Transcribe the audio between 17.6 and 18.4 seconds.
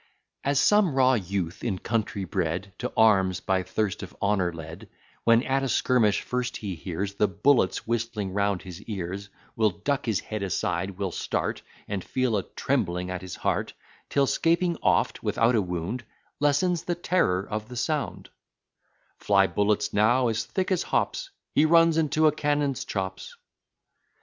the sound;